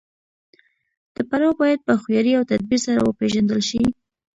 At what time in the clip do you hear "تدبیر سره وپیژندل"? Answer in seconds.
2.51-3.61